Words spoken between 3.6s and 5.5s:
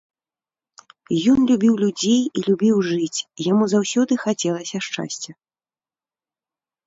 заўсёды хацелася шчасця.